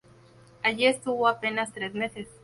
[0.63, 2.27] Allí estuvo apenas tres meses.